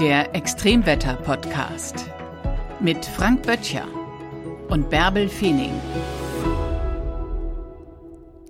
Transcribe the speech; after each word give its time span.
Der 0.00 0.32
Extremwetter-Podcast 0.32 2.04
mit 2.78 3.04
Frank 3.04 3.42
Böttcher 3.44 3.84
und 4.68 4.90
Bärbel 4.90 5.28
Feening. 5.28 5.72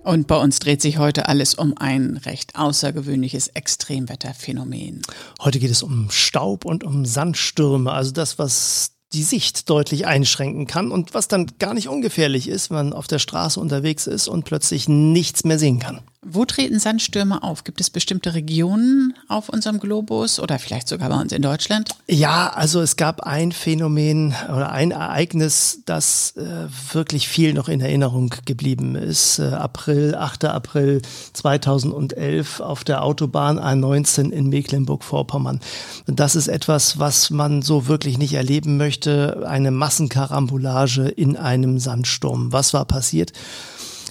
Und 0.03 0.27
bei 0.27 0.35
uns 0.37 0.59
dreht 0.59 0.79
sich 0.79 0.99
heute 0.99 1.27
alles 1.27 1.55
um 1.55 1.75
ein 1.75 2.17
recht 2.17 2.55
außergewöhnliches 2.55 3.47
Extremwetterphänomen. 3.47 5.01
Heute 5.41 5.57
geht 5.57 5.71
es 5.71 5.81
um 5.81 6.11
Staub 6.11 6.65
und 6.65 6.83
um 6.83 7.03
Sandstürme, 7.05 7.93
also 7.93 8.11
das, 8.11 8.37
was 8.37 8.91
die 9.13 9.23
Sicht 9.23 9.71
deutlich 9.71 10.05
einschränken 10.05 10.67
kann 10.67 10.91
und 10.91 11.15
was 11.15 11.27
dann 11.27 11.47
gar 11.57 11.73
nicht 11.73 11.89
ungefährlich 11.89 12.47
ist, 12.47 12.69
wenn 12.69 12.77
man 12.77 12.93
auf 12.93 13.07
der 13.07 13.17
Straße 13.17 13.59
unterwegs 13.59 14.05
ist 14.05 14.27
und 14.27 14.45
plötzlich 14.45 14.87
nichts 14.87 15.45
mehr 15.45 15.57
sehen 15.57 15.79
kann. 15.79 16.01
Wo 16.21 16.43
treten 16.43 16.79
Sandstürme 16.79 17.43
auf? 17.43 17.63
Gibt 17.63 17.79
es 17.79 17.89
bestimmte 17.89 18.33
Regionen 18.33 19.13
auf 19.29 19.47
unserem 19.47 19.79
Globus 19.79 20.41
oder 20.41 20.59
vielleicht 20.59 20.89
sogar 20.89 21.07
bei 21.07 21.15
uns 21.15 21.31
in 21.31 21.41
Deutschland? 21.41 21.91
Ja, 22.09 22.49
also 22.49 22.81
es 22.81 22.97
gab 22.97 23.21
ein 23.21 23.53
Phänomen 23.53 24.35
oder 24.49 24.69
ein 24.69 24.91
Ereignis, 24.91 25.81
das 25.85 26.35
äh, 26.35 26.67
wirklich 26.93 27.29
viel 27.29 27.53
noch 27.53 27.69
in 27.69 27.79
Erinnerung 27.79 28.35
geblieben 28.43 28.95
ist. 28.95 29.39
Äh, 29.39 29.43
April, 29.43 30.13
8. 30.13 30.43
April 30.43 31.01
2011 31.31 32.59
auf 32.59 32.83
der 32.83 33.01
Autobahn 33.05 33.57
A19 33.57 34.31
in 34.31 34.49
Mecklenburg-Vorpommern. 34.49 35.61
Das 36.05 36.35
ist 36.35 36.49
etwas, 36.49 36.99
was 36.99 37.29
man 37.29 37.61
so 37.61 37.87
wirklich 37.87 38.17
nicht 38.17 38.33
erleben 38.33 38.75
möchte. 38.75 39.47
Eine 39.47 39.71
Massenkarambolage 39.71 41.07
in 41.07 41.37
einem 41.37 41.79
Sandsturm. 41.79 42.51
Was 42.51 42.73
war 42.73 42.83
passiert? 42.83 43.31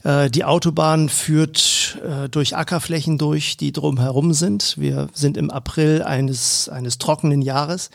Äh, 0.04 0.30
die 0.30 0.44
Autobahn 0.44 1.08
führt 1.08 1.58
äh, 1.96 2.28
durch 2.28 2.56
Ackerflächen 2.56 3.18
durch, 3.18 3.56
die 3.56 3.72
drumherum 3.72 4.32
sind. 4.32 4.76
Wir 4.78 5.08
sind 5.12 5.36
im 5.36 5.50
April 5.50 6.02
eines, 6.02 6.68
eines 6.68 6.98
trockenen 6.98 7.42
Jahres, 7.42 7.90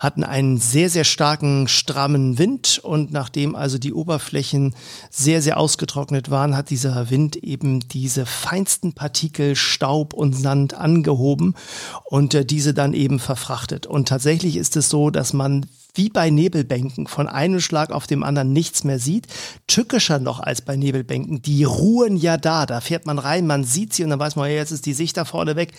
hatten 0.00 0.24
einen 0.24 0.58
sehr, 0.58 0.90
sehr 0.90 1.04
starken, 1.04 1.68
strammen 1.68 2.38
Wind 2.38 2.80
und 2.82 3.12
nachdem 3.12 3.54
also 3.54 3.78
die 3.78 3.92
Oberflächen 3.92 4.74
sehr, 5.10 5.42
sehr 5.42 5.58
ausgetrocknet 5.58 6.30
waren, 6.30 6.56
hat 6.56 6.70
dieser 6.70 7.10
Wind 7.10 7.36
eben 7.36 7.80
diese 7.80 8.26
feinsten 8.26 8.92
Partikel 8.92 9.56
Staub 9.56 10.12
und 10.14 10.34
Sand 10.34 10.74
angehoben 10.74 11.54
und 12.04 12.34
äh, 12.34 12.44
diese 12.44 12.74
dann 12.74 12.94
eben 12.94 13.18
verfrachtet. 13.18 13.86
Und 13.86 14.08
tatsächlich 14.08 14.56
ist 14.56 14.76
es 14.76 14.88
so, 14.88 15.10
dass 15.10 15.32
man 15.32 15.66
wie 15.94 16.08
bei 16.08 16.30
Nebelbänken 16.30 17.06
von 17.06 17.28
einem 17.28 17.60
Schlag 17.60 17.90
auf 17.90 18.06
dem 18.06 18.22
anderen 18.22 18.52
nichts 18.52 18.84
mehr 18.84 18.98
sieht. 18.98 19.26
Tückischer 19.66 20.18
noch 20.18 20.40
als 20.40 20.60
bei 20.60 20.76
Nebelbänken, 20.76 21.40
die 21.40 21.64
ruhen 21.64 22.16
ja 22.16 22.36
da. 22.36 22.66
Da 22.66 22.80
fährt 22.80 23.06
man 23.06 23.18
rein, 23.18 23.46
man 23.46 23.64
sieht 23.64 23.94
sie 23.94 24.04
und 24.04 24.10
dann 24.10 24.18
weiß 24.18 24.36
man, 24.36 24.50
jetzt 24.50 24.72
ist 24.72 24.86
die 24.86 24.92
Sicht 24.92 25.16
da 25.16 25.24
vorne 25.24 25.56
weg. 25.56 25.72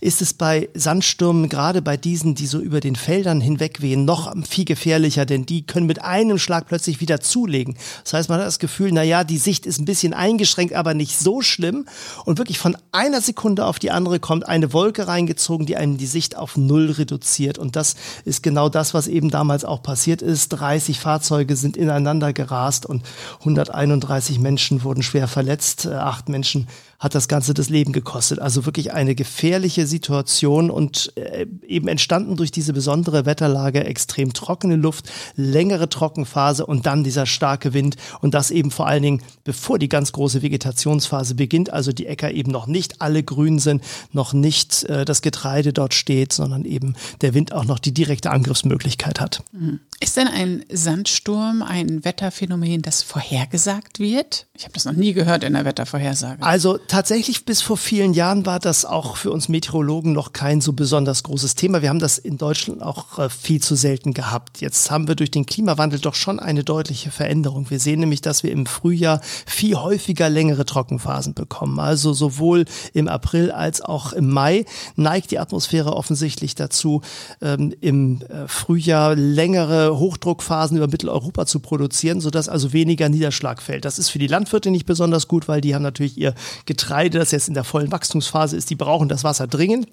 Ist 0.00 0.22
es 0.22 0.34
bei 0.34 0.68
Sandstürmen, 0.74 1.48
gerade 1.48 1.82
bei 1.82 1.96
diesen, 1.96 2.34
die 2.34 2.46
so 2.46 2.58
über 2.58 2.80
den 2.80 2.96
Feldern 2.96 3.40
hinweg 3.40 3.80
wehen, 3.80 4.04
noch 4.04 4.34
viel 4.46 4.64
gefährlicher, 4.64 5.24
denn 5.24 5.46
die 5.46 5.64
können 5.66 5.86
mit 5.86 6.02
einem 6.02 6.38
Schlag 6.38 6.66
plötzlich 6.66 7.00
wieder 7.00 7.20
zulegen. 7.20 7.76
Das 8.04 8.12
heißt, 8.12 8.28
man 8.28 8.40
hat 8.40 8.46
das 8.46 8.58
Gefühl, 8.58 8.90
na 8.92 9.02
ja, 9.02 9.24
die 9.24 9.38
Sicht 9.38 9.66
ist 9.66 9.78
ein 9.78 9.84
bisschen 9.84 10.14
eingeschränkt, 10.14 10.74
aber 10.74 10.94
nicht 10.94 11.18
so 11.18 11.42
schlimm. 11.42 11.86
Und 12.24 12.38
wirklich 12.38 12.58
von 12.58 12.76
einer 12.92 13.20
Sekunde 13.20 13.66
auf 13.66 13.78
die 13.78 13.90
andere 13.90 14.20
kommt 14.20 14.48
eine 14.48 14.72
Wolke 14.72 15.06
reingezogen, 15.06 15.66
die 15.66 15.76
einem 15.76 15.96
die 15.96 16.06
Sicht 16.06 16.36
auf 16.36 16.56
Null 16.56 16.90
reduziert. 16.90 17.58
Und 17.58 17.76
das 17.76 17.94
ist 18.24 18.42
genau 18.42 18.68
das, 18.68 18.94
was 18.94 19.06
eben 19.06 19.30
damals 19.30 19.59
damals 19.60 19.64
auch 19.64 19.82
passiert 19.82 20.22
ist. 20.22 20.48
30 20.50 21.00
Fahrzeuge 21.00 21.56
sind 21.56 21.76
ineinander 21.76 22.32
gerast 22.32 22.86
und 22.86 23.02
131 23.40 24.38
Menschen 24.38 24.82
wurden 24.84 25.02
schwer 25.02 25.28
verletzt. 25.28 25.86
Äh, 25.86 25.94
acht 25.94 26.28
Menschen 26.28 26.68
hat 27.00 27.14
das 27.14 27.28
Ganze 27.28 27.54
das 27.54 27.70
Leben 27.70 27.92
gekostet. 27.92 28.38
Also 28.38 28.66
wirklich 28.66 28.92
eine 28.92 29.14
gefährliche 29.14 29.86
Situation 29.86 30.70
und 30.70 31.12
äh, 31.16 31.46
eben 31.66 31.88
entstanden 31.88 32.36
durch 32.36 32.52
diese 32.52 32.74
besondere 32.74 33.24
Wetterlage, 33.24 33.84
extrem 33.84 34.34
trockene 34.34 34.76
Luft, 34.76 35.10
längere 35.34 35.88
Trockenphase 35.88 36.66
und 36.66 36.84
dann 36.84 37.02
dieser 37.02 37.24
starke 37.24 37.72
Wind 37.72 37.96
und 38.20 38.34
das 38.34 38.50
eben 38.50 38.70
vor 38.70 38.86
allen 38.86 39.02
Dingen, 39.02 39.22
bevor 39.44 39.78
die 39.78 39.88
ganz 39.88 40.12
große 40.12 40.42
Vegetationsphase 40.42 41.34
beginnt, 41.34 41.72
also 41.72 41.92
die 41.92 42.06
Äcker 42.06 42.30
eben 42.32 42.52
noch 42.52 42.66
nicht 42.66 43.00
alle 43.00 43.22
grün 43.22 43.58
sind, 43.58 43.82
noch 44.12 44.34
nicht 44.34 44.84
äh, 44.84 45.06
das 45.06 45.22
Getreide 45.22 45.72
dort 45.72 45.94
steht, 45.94 46.34
sondern 46.34 46.66
eben 46.66 46.94
der 47.22 47.32
Wind 47.32 47.54
auch 47.54 47.64
noch 47.64 47.78
die 47.78 47.94
direkte 47.94 48.30
Angriffsmöglichkeit 48.30 49.20
hat. 49.20 49.42
Mhm. 49.52 49.80
Ist 50.02 50.16
denn 50.16 50.28
ein 50.28 50.64
Sandsturm 50.72 51.62
ein 51.62 52.06
Wetterphänomen, 52.06 52.80
das 52.80 53.02
vorhergesagt 53.02 53.98
wird? 53.98 54.46
Ich 54.56 54.64
habe 54.64 54.72
das 54.72 54.86
noch 54.86 54.94
nie 54.94 55.12
gehört 55.12 55.44
in 55.44 55.52
der 55.52 55.66
Wettervorhersage. 55.66 56.42
Also 56.42 56.78
tatsächlich 56.78 57.44
bis 57.44 57.60
vor 57.60 57.76
vielen 57.76 58.14
Jahren 58.14 58.46
war 58.46 58.60
das 58.60 58.86
auch 58.86 59.18
für 59.18 59.30
uns 59.30 59.50
Meteorologen 59.50 60.14
noch 60.14 60.32
kein 60.32 60.62
so 60.62 60.72
besonders 60.72 61.22
großes 61.22 61.54
Thema. 61.54 61.82
Wir 61.82 61.90
haben 61.90 61.98
das 61.98 62.16
in 62.16 62.38
Deutschland 62.38 62.80
auch 62.80 63.18
äh, 63.18 63.28
viel 63.28 63.60
zu 63.60 63.74
selten 63.74 64.14
gehabt. 64.14 64.62
Jetzt 64.62 64.90
haben 64.90 65.06
wir 65.06 65.16
durch 65.16 65.30
den 65.30 65.44
Klimawandel 65.44 65.98
doch 65.98 66.14
schon 66.14 66.40
eine 66.40 66.64
deutliche 66.64 67.10
Veränderung. 67.10 67.68
Wir 67.68 67.78
sehen 67.78 68.00
nämlich, 68.00 68.22
dass 68.22 68.42
wir 68.42 68.52
im 68.52 68.64
Frühjahr 68.64 69.20
viel 69.44 69.76
häufiger 69.76 70.30
längere 70.30 70.64
Trockenphasen 70.64 71.34
bekommen. 71.34 71.78
Also 71.78 72.14
sowohl 72.14 72.64
im 72.94 73.06
April 73.06 73.50
als 73.50 73.82
auch 73.82 74.14
im 74.14 74.30
Mai 74.30 74.64
neigt 74.96 75.30
die 75.30 75.38
Atmosphäre 75.38 75.94
offensichtlich 75.94 76.54
dazu, 76.54 77.02
ähm, 77.42 77.74
im 77.82 78.22
äh, 78.22 78.48
Frühjahr 78.48 79.14
längere 79.14 79.89
Hochdruckphasen 79.98 80.76
über 80.76 80.88
Mitteleuropa 80.88 81.46
zu 81.46 81.60
produzieren, 81.60 82.20
sodass 82.20 82.48
also 82.48 82.72
weniger 82.72 83.08
Niederschlag 83.08 83.62
fällt. 83.62 83.84
Das 83.84 83.98
ist 83.98 84.08
für 84.08 84.18
die 84.18 84.26
Landwirte 84.26 84.70
nicht 84.70 84.86
besonders 84.86 85.28
gut, 85.28 85.48
weil 85.48 85.60
die 85.60 85.74
haben 85.74 85.82
natürlich 85.82 86.16
ihr 86.18 86.34
Getreide 86.66 87.18
das 87.18 87.30
jetzt 87.30 87.48
in 87.48 87.54
der 87.54 87.64
vollen 87.64 87.92
Wachstumsphase 87.92 88.56
ist, 88.56 88.70
die 88.70 88.76
brauchen 88.76 89.08
das 89.08 89.24
Wasser 89.24 89.46
dringend. 89.46 89.88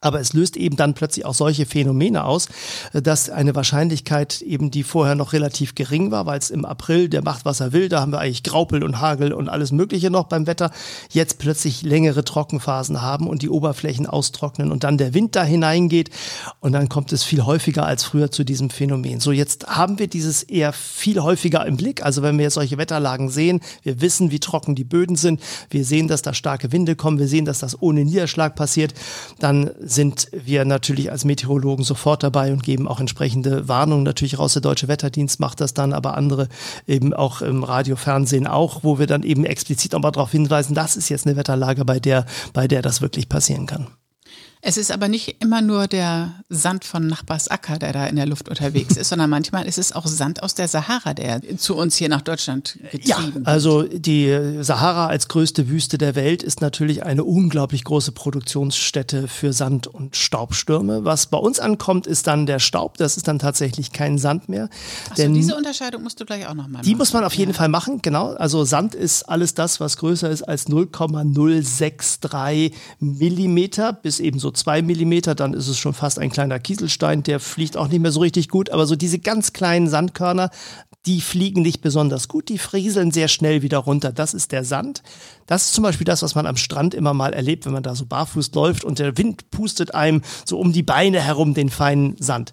Aber 0.00 0.20
es 0.20 0.32
löst 0.32 0.56
eben 0.56 0.76
dann 0.76 0.94
plötzlich 0.94 1.24
auch 1.24 1.34
solche 1.34 1.66
Phänomene 1.66 2.24
aus, 2.24 2.48
äh, 2.92 3.02
dass 3.02 3.30
eine 3.30 3.54
Wahrscheinlichkeit 3.54 4.42
eben, 4.42 4.70
die 4.70 4.82
vorher 4.82 5.14
noch 5.14 5.32
relativ 5.32 5.74
gering 5.74 6.10
war, 6.10 6.26
weil 6.26 6.38
es 6.38 6.50
im 6.50 6.64
April, 6.64 7.08
der 7.08 7.22
macht, 7.22 7.44
was 7.44 7.60
er 7.60 7.72
will, 7.72 7.88
da 7.88 8.00
haben 8.00 8.12
wir 8.12 8.20
eigentlich 8.20 8.42
Graupel 8.42 8.84
und 8.84 9.00
Hagel 9.00 9.32
und 9.32 9.48
alles 9.48 9.72
Mögliche 9.72 10.10
noch 10.10 10.24
beim 10.24 10.46
Wetter, 10.46 10.70
jetzt 11.10 11.38
plötzlich 11.38 11.82
längere 11.82 12.24
Trockenphasen 12.24 13.02
haben 13.02 13.26
und 13.28 13.42
die 13.42 13.48
Oberflächen 13.48 14.06
austrocknen 14.06 14.70
und 14.70 14.84
dann 14.84 14.98
der 14.98 15.14
Wind 15.14 15.36
da 15.36 15.44
hineingeht 15.44 16.10
und 16.60 16.72
dann 16.72 16.88
kommt 16.88 17.12
es 17.12 17.22
viel 17.22 17.44
häufiger 17.44 17.86
als 17.86 18.04
früher 18.04 18.30
zu 18.30 18.44
diesem 18.44 18.70
Phänomen. 18.70 19.20
So, 19.20 19.32
jetzt 19.32 19.66
haben 19.66 19.98
wir 19.98 20.08
dieses 20.08 20.42
eher 20.42 20.72
viel 20.72 21.20
häufiger 21.20 21.66
im 21.66 21.76
Blick. 21.76 22.04
Also 22.04 22.22
wenn 22.22 22.38
wir 22.38 22.50
solche 22.50 22.78
Wetterlagen 22.78 23.28
sehen, 23.30 23.60
wir 23.82 24.00
wissen, 24.00 24.30
wie 24.30 24.40
trocken 24.40 24.74
die 24.74 24.84
Böden 24.84 25.16
sind, 25.16 25.40
wir 25.70 25.84
sehen, 25.84 26.08
dass 26.08 26.22
da 26.22 26.34
starke 26.34 26.72
Winde 26.72 26.96
kommen, 26.96 27.18
wir 27.18 27.28
sehen, 27.28 27.44
dass 27.44 27.58
das 27.58 27.80
ohne 27.80 28.04
Niederschlag 28.04 28.54
passiert, 28.54 28.94
dann 29.38 29.70
sind 29.86 30.28
wir 30.32 30.64
natürlich 30.64 31.10
als 31.10 31.24
Meteorologen 31.24 31.84
sofort 31.84 32.22
dabei 32.22 32.52
und 32.52 32.62
geben 32.62 32.88
auch 32.88 33.00
entsprechende 33.00 33.68
Warnungen 33.68 34.04
natürlich 34.04 34.38
raus. 34.38 34.54
Der 34.54 34.62
Deutsche 34.62 34.88
Wetterdienst 34.88 35.40
macht 35.40 35.60
das 35.60 35.74
dann, 35.74 35.92
aber 35.92 36.16
andere 36.16 36.48
eben 36.86 37.14
auch 37.14 37.40
im 37.40 37.62
Radio, 37.62 37.96
Fernsehen 37.96 38.46
auch, 38.46 38.82
wo 38.82 38.98
wir 38.98 39.06
dann 39.06 39.22
eben 39.22 39.44
explizit 39.44 39.92
nochmal 39.92 40.12
darauf 40.12 40.32
hinweisen, 40.32 40.74
das 40.74 40.96
ist 40.96 41.08
jetzt 41.08 41.26
eine 41.26 41.36
Wetterlage, 41.36 41.84
bei 41.84 42.00
der, 42.00 42.26
bei 42.52 42.66
der 42.66 42.82
das 42.82 43.00
wirklich 43.00 43.28
passieren 43.28 43.66
kann. 43.66 43.86
Es 44.68 44.76
ist 44.76 44.90
aber 44.90 45.06
nicht 45.06 45.36
immer 45.40 45.62
nur 45.62 45.86
der 45.86 46.34
Sand 46.48 46.84
von 46.84 47.06
Nachbars 47.06 47.46
Acker, 47.46 47.78
der 47.78 47.92
da 47.92 48.04
in 48.08 48.16
der 48.16 48.26
Luft 48.26 48.48
unterwegs 48.48 48.96
ist, 48.96 49.08
sondern 49.10 49.30
manchmal 49.30 49.64
ist 49.64 49.78
es 49.78 49.92
auch 49.92 50.08
Sand 50.08 50.42
aus 50.42 50.56
der 50.56 50.66
Sahara, 50.66 51.14
der 51.14 51.40
zu 51.56 51.76
uns 51.76 51.94
hier 51.94 52.08
nach 52.08 52.20
Deutschland 52.20 52.76
getrieben 52.90 53.04
Ja, 53.04 53.18
also 53.44 53.84
die 53.84 54.56
Sahara 54.62 55.06
als 55.06 55.28
größte 55.28 55.68
Wüste 55.68 55.98
der 55.98 56.16
Welt 56.16 56.42
ist 56.42 56.62
natürlich 56.62 57.04
eine 57.04 57.22
unglaublich 57.22 57.84
große 57.84 58.10
Produktionsstätte 58.10 59.28
für 59.28 59.52
Sand- 59.52 59.86
und 59.86 60.16
Staubstürme. 60.16 61.04
Was 61.04 61.26
bei 61.26 61.38
uns 61.38 61.60
ankommt, 61.60 62.08
ist 62.08 62.26
dann 62.26 62.46
der 62.46 62.58
Staub. 62.58 62.98
Das 62.98 63.16
ist 63.16 63.28
dann 63.28 63.38
tatsächlich 63.38 63.92
kein 63.92 64.18
Sand 64.18 64.48
mehr. 64.48 64.68
Achso, 65.10 65.28
diese 65.28 65.54
Unterscheidung 65.54 66.02
musst 66.02 66.20
du 66.20 66.24
gleich 66.24 66.44
auch 66.44 66.54
nochmal 66.54 66.70
machen. 66.70 66.86
Die 66.86 66.96
muss 66.96 67.12
man 67.12 67.22
auf 67.22 67.34
jeden 67.34 67.52
ja. 67.52 67.56
Fall 67.56 67.68
machen, 67.68 68.02
genau. 68.02 68.32
Also 68.32 68.64
Sand 68.64 68.96
ist 68.96 69.28
alles 69.28 69.54
das, 69.54 69.78
was 69.78 69.96
größer 69.96 70.28
ist 70.28 70.42
als 70.42 70.68
0,063 70.68 72.74
Millimeter 72.98 73.92
bis 73.92 74.18
eben 74.18 74.40
so 74.40 74.55
zwei 74.56 74.82
Millimeter, 74.82 75.34
dann 75.34 75.54
ist 75.54 75.68
es 75.68 75.78
schon 75.78 75.94
fast 75.94 76.18
ein 76.18 76.30
kleiner 76.30 76.58
Kieselstein, 76.58 77.22
der 77.22 77.40
fliegt 77.40 77.76
auch 77.76 77.88
nicht 77.88 78.00
mehr 78.00 78.12
so 78.12 78.20
richtig 78.20 78.48
gut, 78.48 78.70
aber 78.70 78.86
so 78.86 78.96
diese 78.96 79.18
ganz 79.18 79.52
kleinen 79.52 79.88
Sandkörner, 79.88 80.50
die 81.06 81.20
fliegen 81.20 81.62
nicht 81.62 81.82
besonders 81.82 82.28
gut, 82.28 82.48
die 82.48 82.58
frieseln 82.58 83.12
sehr 83.12 83.28
schnell 83.28 83.62
wieder 83.62 83.78
runter. 83.78 84.12
Das 84.12 84.34
ist 84.34 84.52
der 84.52 84.64
Sand. 84.64 85.02
Das 85.46 85.64
ist 85.64 85.74
zum 85.74 85.82
Beispiel 85.82 86.04
das, 86.04 86.22
was 86.22 86.34
man 86.34 86.46
am 86.46 86.56
Strand 86.56 86.94
immer 86.94 87.14
mal 87.14 87.32
erlebt, 87.32 87.66
wenn 87.66 87.72
man 87.72 87.82
da 87.82 87.94
so 87.94 88.06
barfuß 88.06 88.52
läuft 88.54 88.84
und 88.84 88.98
der 88.98 89.16
Wind 89.18 89.50
pustet 89.50 89.94
einem 89.94 90.22
so 90.44 90.58
um 90.58 90.72
die 90.72 90.82
Beine 90.82 91.20
herum 91.20 91.54
den 91.54 91.70
feinen 91.70 92.16
Sand. 92.18 92.52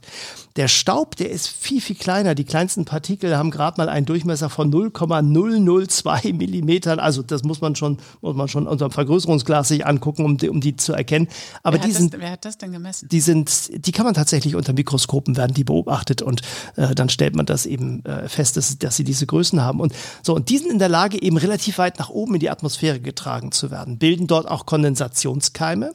Der 0.55 0.67
Staub, 0.67 1.15
der 1.15 1.31
ist 1.31 1.47
viel, 1.47 1.81
viel 1.81 1.95
kleiner. 1.95 2.35
Die 2.35 2.43
kleinsten 2.43 2.85
Partikel 2.85 3.35
haben 3.35 3.49
gerade 3.49 3.77
mal 3.77 3.89
einen 3.89 4.05
Durchmesser 4.05 4.51
von 4.51 4.69
0,002 4.69 6.33
Millimetern. 6.33 6.99
Also 6.99 7.23
das 7.23 7.43
muss 7.43 7.59
man 7.59 7.75
schon, 7.75 7.97
muss 8.21 8.35
man 8.35 8.47
schon 8.47 8.67
unter 8.67 8.87
dem 8.87 8.91
Vergrößerungsglas 8.91 9.69
sich 9.69 9.87
angucken, 9.87 10.23
um 10.23 10.37
die, 10.37 10.49
um 10.49 10.61
die 10.61 10.75
zu 10.75 10.93
erkennen. 10.93 11.27
Aber 11.63 11.77
wer, 11.77 11.85
die 11.87 11.91
sind, 11.91 12.13
das, 12.13 12.21
wer 12.21 12.31
hat 12.31 12.45
das 12.45 12.59
denn 12.59 12.71
gemessen? 12.71 13.09
Die 13.09 13.19
sind, 13.19 13.71
die 13.87 13.91
kann 13.91 14.05
man 14.05 14.13
tatsächlich 14.13 14.55
unter 14.55 14.73
Mikroskopen 14.73 15.37
werden 15.37 15.55
die 15.55 15.63
beobachtet 15.63 16.21
und 16.21 16.43
äh, 16.75 16.93
dann 16.93 17.09
stellt 17.09 17.35
man 17.35 17.47
das 17.47 17.65
eben 17.65 18.05
äh, 18.05 18.29
fest, 18.29 18.55
dass, 18.55 18.77
dass 18.77 18.95
sie 18.95 19.03
diese 19.03 19.25
Größen 19.25 19.59
haben. 19.59 19.79
Und 19.79 19.93
so, 20.21 20.35
und 20.35 20.49
die 20.49 20.59
sind 20.59 20.71
in 20.71 20.77
der 20.77 20.89
Lage, 20.89 21.19
eben 21.19 21.37
relativ 21.37 21.79
weit 21.79 21.97
nach 21.97 22.09
oben 22.09 22.35
in 22.35 22.39
die 22.39 22.51
Atmosphäre 22.51 22.82
getragen 22.91 23.51
zu 23.51 23.71
werden, 23.71 23.97
bilden 23.97 24.27
dort 24.27 24.47
auch 24.47 24.65
Kondensationskeime. 24.65 25.93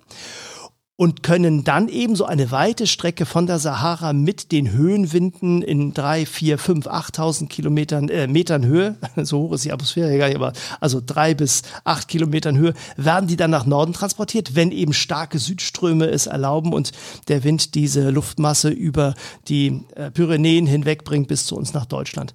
und 1.00 1.22
können 1.22 1.62
dann 1.62 1.88
eben 1.88 2.16
so 2.16 2.24
eine 2.24 2.50
weite 2.50 2.88
Strecke 2.88 3.24
von 3.24 3.46
der 3.46 3.60
Sahara 3.60 4.12
mit 4.12 4.50
den 4.50 4.72
Höhenwinden 4.72 5.62
in 5.62 5.94
drei, 5.94 6.26
vier, 6.26 6.58
fünf, 6.58 6.88
achttausend 6.88 7.50
Kilometern 7.50 8.08
äh, 8.08 8.26
Metern 8.26 8.66
Höhe, 8.66 8.96
so 9.16 9.42
hoch 9.42 9.52
ist 9.52 9.64
die 9.64 9.70
Atmosphäre 9.70 10.18
gar 10.18 10.26
nicht, 10.26 10.34
aber 10.34 10.52
also 10.80 11.00
drei 11.04 11.34
bis 11.34 11.62
acht 11.84 12.08
Kilometern 12.08 12.58
Höhe, 12.58 12.74
werden 12.96 13.28
die 13.28 13.36
dann 13.36 13.52
nach 13.52 13.64
Norden 13.64 13.92
transportiert, 13.92 14.56
wenn 14.56 14.72
eben 14.72 14.92
starke 14.92 15.38
Südströme 15.38 16.06
es 16.10 16.26
erlauben 16.26 16.72
und 16.72 16.90
der 17.28 17.44
Wind 17.44 17.76
diese 17.76 18.10
Luftmasse 18.10 18.70
über 18.70 19.14
die 19.46 19.84
äh, 19.94 20.10
Pyrenäen 20.10 20.66
hinwegbringt 20.66 21.28
bis 21.28 21.46
zu 21.46 21.54
uns 21.56 21.74
nach 21.74 21.86
Deutschland. 21.86 22.32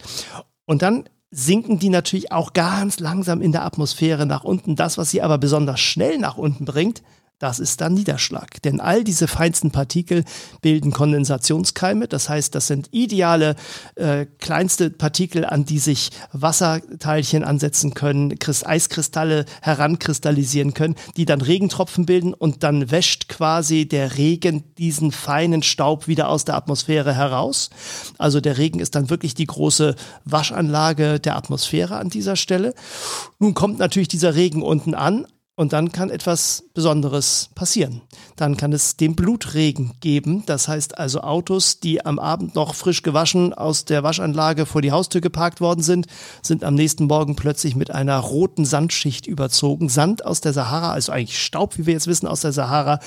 Und 0.65 0.81
dann 0.81 1.03
sinken 1.33 1.79
die 1.79 1.89
natürlich 1.89 2.31
auch 2.31 2.53
ganz 2.53 2.99
langsam 2.99 3.41
in 3.41 3.51
der 3.51 3.65
Atmosphäre 3.65 4.25
nach 4.25 4.43
unten. 4.43 4.75
Das, 4.75 4.97
was 4.97 5.09
sie 5.09 5.21
aber 5.21 5.39
besonders 5.39 5.79
schnell 5.79 6.19
nach 6.19 6.37
unten 6.37 6.65
bringt, 6.65 7.01
das 7.39 7.59
ist 7.59 7.81
dann 7.81 7.93
Niederschlag. 7.93 8.61
Denn 8.61 8.79
all 8.79 9.03
diese 9.03 9.27
feinsten 9.27 9.71
Partikel 9.71 10.23
bilden 10.61 10.91
Kondensationskeime. 10.91 12.07
Das 12.07 12.29
heißt, 12.29 12.55
das 12.55 12.67
sind 12.67 12.87
ideale 12.91 13.55
äh, 13.95 14.25
kleinste 14.39 14.89
Partikel, 14.89 15.45
an 15.45 15.65
die 15.65 15.79
sich 15.79 16.11
Wasserteilchen 16.31 17.43
ansetzen 17.43 17.93
können, 17.93 18.33
Eiskristalle 18.63 19.45
herankristallisieren 19.61 20.73
können, 20.73 20.95
die 21.17 21.25
dann 21.25 21.41
Regentropfen 21.41 22.05
bilden 22.05 22.33
und 22.33 22.63
dann 22.63 22.91
wäscht 22.91 23.27
quasi 23.27 23.87
der 23.87 24.17
Regen 24.17 24.63
diesen 24.77 25.11
feinen 25.11 25.63
Staub 25.63 26.07
wieder 26.07 26.29
aus 26.29 26.45
der 26.45 26.55
Atmosphäre 26.55 27.13
heraus. 27.13 27.69
Also 28.17 28.39
der 28.39 28.57
Regen 28.57 28.79
ist 28.79 28.95
dann 28.95 29.09
wirklich 29.09 29.35
die 29.35 29.47
große 29.47 29.95
Waschanlage 30.23 31.19
der 31.19 31.35
Atmosphäre 31.35 31.97
an 31.97 32.09
dieser 32.09 32.35
Stelle. 32.35 32.73
Nun 33.39 33.53
kommt 33.53 33.79
natürlich 33.79 34.07
dieser 34.07 34.35
Regen 34.35 34.61
unten 34.61 34.95
an, 34.95 35.25
und 35.55 35.71
dann 35.71 35.91
kann 35.91 36.09
etwas 36.09 36.63
Besonderes 36.73 37.49
passieren. 37.53 38.01
Dann 38.35 38.57
kann 38.57 38.73
es 38.73 38.97
den 38.97 39.15
Blutregen 39.15 39.93
geben. 39.99 40.43
Das 40.47 40.67
heißt 40.67 40.97
also 40.97 41.21
Autos, 41.21 41.79
die 41.79 42.03
am 42.03 42.17
Abend 42.17 42.55
noch 42.55 42.73
frisch 42.73 43.03
gewaschen 43.03 43.53
aus 43.53 43.85
der 43.85 44.01
Waschanlage 44.01 44.65
vor 44.65 44.81
die 44.81 44.91
Haustür 44.91 45.21
geparkt 45.21 45.61
worden 45.61 45.83
sind, 45.83 46.07
sind 46.41 46.63
am 46.63 46.73
nächsten 46.73 47.05
Morgen 47.05 47.35
plötzlich 47.35 47.75
mit 47.75 47.91
einer 47.91 48.17
roten 48.17 48.65
Sandschicht 48.65 49.27
überzogen. 49.27 49.89
Sand 49.89 50.25
aus 50.25 50.41
der 50.41 50.53
Sahara, 50.53 50.91
also 50.91 51.11
eigentlich 51.11 51.43
Staub, 51.43 51.77
wie 51.77 51.85
wir 51.85 51.93
jetzt 51.93 52.07
wissen, 52.07 52.25
aus 52.25 52.41
der 52.41 52.51
Sahara, 52.51 52.99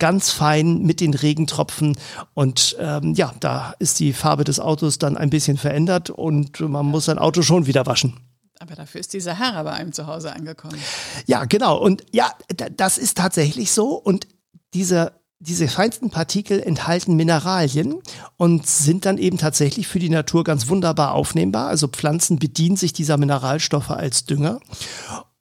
ganz 0.00 0.30
fein 0.30 0.82
mit 0.82 1.00
den 1.00 1.14
Regentropfen. 1.14 1.96
Und 2.34 2.76
ähm, 2.80 3.14
ja, 3.14 3.32
da 3.38 3.74
ist 3.78 4.00
die 4.00 4.12
Farbe 4.12 4.42
des 4.42 4.58
Autos 4.58 4.98
dann 4.98 5.16
ein 5.16 5.30
bisschen 5.30 5.56
verändert 5.56 6.10
und 6.10 6.58
man 6.58 6.86
muss 6.86 7.04
sein 7.04 7.18
Auto 7.18 7.42
schon 7.42 7.66
wieder 7.66 7.86
waschen. 7.86 8.31
Aber 8.62 8.76
dafür 8.76 9.00
ist 9.00 9.12
die 9.12 9.20
Sahara 9.20 9.64
bei 9.64 9.72
einem 9.72 9.92
zu 9.92 10.06
Hause 10.06 10.32
angekommen. 10.32 10.78
Ja, 11.26 11.44
genau. 11.46 11.78
Und 11.78 12.04
ja, 12.12 12.30
das 12.76 12.96
ist 12.96 13.18
tatsächlich 13.18 13.72
so. 13.72 13.94
Und 13.96 14.28
diese 14.72 15.12
diese 15.40 15.66
feinsten 15.66 16.10
Partikel 16.10 16.60
enthalten 16.60 17.16
Mineralien 17.16 17.96
und 18.36 18.64
sind 18.64 19.06
dann 19.06 19.18
eben 19.18 19.38
tatsächlich 19.38 19.88
für 19.88 19.98
die 19.98 20.08
Natur 20.08 20.44
ganz 20.44 20.68
wunderbar 20.68 21.14
aufnehmbar. 21.14 21.66
Also 21.66 21.88
Pflanzen 21.88 22.38
bedienen 22.38 22.76
sich 22.76 22.92
dieser 22.92 23.16
Mineralstoffe 23.16 23.90
als 23.90 24.24
Dünger. 24.24 24.60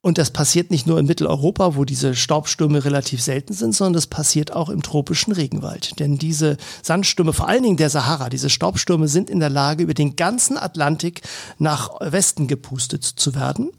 Und 0.03 0.17
das 0.17 0.31
passiert 0.31 0.71
nicht 0.71 0.87
nur 0.87 0.97
in 0.97 1.05
Mitteleuropa, 1.05 1.75
wo 1.75 1.85
diese 1.85 2.15
Staubstürme 2.15 2.83
relativ 2.83 3.21
selten 3.21 3.53
sind, 3.53 3.75
sondern 3.75 3.93
das 3.93 4.07
passiert 4.07 4.51
auch 4.51 4.69
im 4.69 4.81
tropischen 4.81 5.31
Regenwald. 5.31 5.99
Denn 5.99 6.17
diese 6.17 6.57
Sandstürme, 6.81 7.33
vor 7.33 7.47
allen 7.47 7.61
Dingen 7.61 7.77
der 7.77 7.91
Sahara, 7.91 8.29
diese 8.29 8.49
Staubstürme 8.49 9.07
sind 9.07 9.29
in 9.29 9.39
der 9.39 9.51
Lage, 9.51 9.83
über 9.83 9.93
den 9.93 10.15
ganzen 10.15 10.57
Atlantik 10.57 11.21
nach 11.59 11.91
Westen 11.99 12.47
gepustet 12.47 13.03
zu 13.03 13.35
werden 13.35 13.71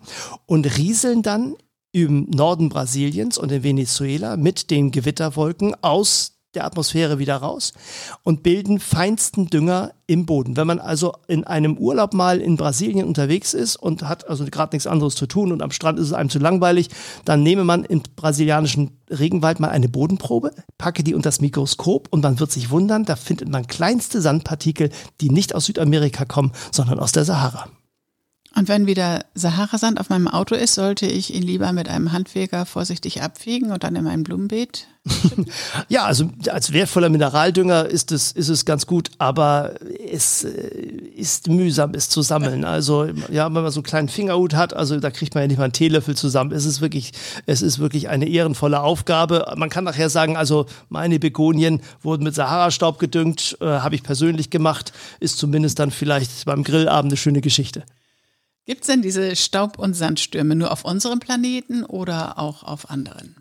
und 0.46 0.78
rieseln 0.78 1.22
dann 1.22 1.56
im 1.90 2.30
Norden 2.30 2.68
Brasiliens 2.68 3.36
und 3.36 3.50
in 3.50 3.64
Venezuela 3.64 4.36
mit 4.36 4.70
den 4.70 4.92
Gewitterwolken 4.92 5.74
aus 5.82 6.31
der 6.54 6.64
Atmosphäre 6.64 7.18
wieder 7.18 7.36
raus 7.36 7.72
und 8.22 8.42
bilden 8.42 8.78
feinsten 8.78 9.46
Dünger 9.48 9.92
im 10.06 10.26
Boden. 10.26 10.56
Wenn 10.56 10.66
man 10.66 10.78
also 10.78 11.14
in 11.26 11.44
einem 11.44 11.78
Urlaub 11.78 12.12
mal 12.12 12.40
in 12.40 12.56
Brasilien 12.56 13.06
unterwegs 13.06 13.54
ist 13.54 13.76
und 13.76 14.02
hat 14.02 14.28
also 14.28 14.44
gerade 14.44 14.74
nichts 14.76 14.86
anderes 14.86 15.14
zu 15.14 15.26
tun 15.26 15.52
und 15.52 15.62
am 15.62 15.70
Strand 15.70 15.98
ist 15.98 16.06
es 16.06 16.12
einem 16.12 16.28
zu 16.30 16.38
langweilig, 16.38 16.90
dann 17.24 17.42
nehme 17.42 17.64
man 17.64 17.84
im 17.84 18.02
brasilianischen 18.16 18.98
Regenwald 19.10 19.60
mal 19.60 19.70
eine 19.70 19.88
Bodenprobe, 19.88 20.52
packe 20.78 21.02
die 21.02 21.14
unter 21.14 21.28
das 21.28 21.40
Mikroskop 21.40 22.08
und 22.10 22.22
man 22.22 22.38
wird 22.40 22.52
sich 22.52 22.70
wundern, 22.70 23.04
da 23.04 23.16
findet 23.16 23.48
man 23.48 23.66
kleinste 23.66 24.20
Sandpartikel, 24.20 24.90
die 25.20 25.30
nicht 25.30 25.54
aus 25.54 25.66
Südamerika 25.66 26.24
kommen, 26.24 26.52
sondern 26.70 26.98
aus 26.98 27.12
der 27.12 27.24
Sahara. 27.24 27.68
Und 28.54 28.68
wenn 28.68 28.86
wieder 28.86 29.24
Sahara-Sand 29.34 29.98
auf 29.98 30.10
meinem 30.10 30.28
Auto 30.28 30.54
ist, 30.54 30.74
sollte 30.74 31.06
ich 31.06 31.34
ihn 31.34 31.42
lieber 31.42 31.72
mit 31.72 31.88
einem 31.88 32.12
Handwerker 32.12 32.66
vorsichtig 32.66 33.22
abfegen 33.22 33.72
und 33.72 33.82
dann 33.82 33.96
in 33.96 34.04
mein 34.04 34.24
Blumenbeet? 34.24 34.88
ja, 35.88 36.04
also 36.04 36.30
als 36.48 36.72
wertvoller 36.72 37.08
Mineraldünger 37.08 37.86
ist 37.86 38.12
es, 38.12 38.30
ist 38.30 38.48
es 38.48 38.64
ganz 38.64 38.86
gut, 38.86 39.10
aber 39.18 39.74
es 39.98 40.44
äh, 40.44 40.50
ist 41.16 41.48
mühsam, 41.48 41.94
es 41.94 42.08
zu 42.08 42.22
sammeln. 42.22 42.64
Also, 42.64 43.06
ja, 43.30 43.46
wenn 43.46 43.62
man 43.62 43.70
so 43.72 43.80
einen 43.80 43.84
kleinen 43.84 44.08
Fingerhut 44.08 44.54
hat, 44.54 44.74
also 44.74 45.00
da 45.00 45.10
kriegt 45.10 45.34
man 45.34 45.42
ja 45.42 45.48
nicht 45.48 45.56
mal 45.56 45.64
einen 45.64 45.72
Teelöffel 45.72 46.14
zusammen. 46.14 46.52
Es 46.52 46.66
ist 46.66 46.80
wirklich, 46.80 47.12
es 47.46 47.62
ist 47.62 47.78
wirklich 47.78 48.10
eine 48.10 48.28
ehrenvolle 48.28 48.80
Aufgabe. 48.80 49.52
Man 49.56 49.70
kann 49.70 49.84
nachher 49.84 50.10
sagen, 50.10 50.36
also 50.36 50.66
meine 50.88 51.18
Begonien 51.18 51.80
wurden 52.02 52.22
mit 52.22 52.34
Sahara-Staub 52.34 52.98
gedüngt, 52.98 53.56
äh, 53.60 53.66
habe 53.66 53.94
ich 53.94 54.02
persönlich 54.04 54.50
gemacht, 54.50 54.92
ist 55.18 55.38
zumindest 55.38 55.80
dann 55.80 55.90
vielleicht 55.90 56.44
beim 56.44 56.62
Grillabend 56.62 57.10
eine 57.10 57.16
schöne 57.16 57.40
Geschichte. 57.40 57.82
Gibt 58.64 58.82
es 58.82 58.86
denn 58.86 59.02
diese 59.02 59.34
Staub- 59.34 59.78
und 59.78 59.94
Sandstürme 59.94 60.54
nur 60.54 60.70
auf 60.70 60.84
unserem 60.84 61.18
Planeten 61.18 61.84
oder 61.84 62.38
auch 62.38 62.62
auf 62.62 62.90
anderen? 62.90 63.34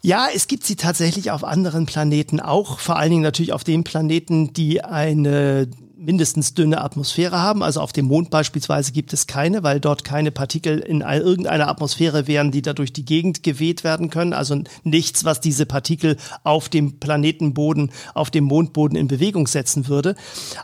Ja, 0.00 0.28
es 0.34 0.46
gibt 0.46 0.64
sie 0.64 0.76
tatsächlich 0.76 1.30
auf 1.30 1.44
anderen 1.44 1.84
Planeten 1.84 2.40
auch, 2.40 2.78
vor 2.78 2.96
allen 2.96 3.10
Dingen 3.10 3.22
natürlich 3.22 3.52
auf 3.52 3.64
den 3.64 3.84
Planeten, 3.84 4.52
die 4.54 4.82
eine 4.82 5.68
mindestens 5.98 6.54
dünne 6.54 6.80
Atmosphäre 6.80 7.40
haben. 7.40 7.62
Also 7.62 7.80
auf 7.80 7.92
dem 7.92 8.06
Mond 8.06 8.30
beispielsweise 8.30 8.92
gibt 8.92 9.12
es 9.12 9.26
keine, 9.26 9.62
weil 9.62 9.80
dort 9.80 10.04
keine 10.04 10.30
Partikel 10.30 10.78
in 10.78 11.00
irgendeiner 11.00 11.68
Atmosphäre 11.68 12.26
wären, 12.26 12.50
die 12.50 12.62
da 12.62 12.72
durch 12.72 12.92
die 12.92 13.04
Gegend 13.04 13.42
geweht 13.42 13.84
werden 13.84 14.08
können. 14.08 14.32
Also 14.32 14.62
nichts, 14.84 15.24
was 15.24 15.40
diese 15.40 15.66
Partikel 15.66 16.16
auf 16.44 16.68
dem 16.68 17.00
Planetenboden, 17.00 17.90
auf 18.14 18.30
dem 18.30 18.44
Mondboden 18.44 18.96
in 18.96 19.08
Bewegung 19.08 19.46
setzen 19.46 19.88
würde. 19.88 20.14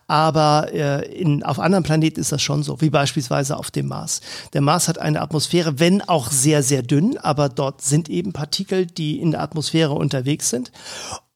Aber 0.06 0.72
äh, 0.72 1.12
in, 1.12 1.42
auf 1.42 1.58
anderen 1.58 1.84
Planeten 1.84 2.20
ist 2.20 2.32
das 2.32 2.42
schon 2.42 2.62
so, 2.62 2.80
wie 2.80 2.90
beispielsweise 2.90 3.56
auf 3.56 3.70
dem 3.70 3.88
Mars. 3.88 4.20
Der 4.52 4.60
Mars 4.60 4.88
hat 4.88 4.98
eine 4.98 5.20
Atmosphäre, 5.20 5.80
wenn 5.80 6.00
auch 6.00 6.30
sehr, 6.30 6.62
sehr 6.62 6.82
dünn, 6.82 7.18
aber 7.18 7.48
dort 7.48 7.82
sind 7.82 8.08
eben 8.08 8.32
Partikel, 8.32 8.86
die 8.86 9.20
in 9.20 9.32
der 9.32 9.42
Atmosphäre 9.42 9.92
unterwegs 9.92 10.50
sind. 10.50 10.70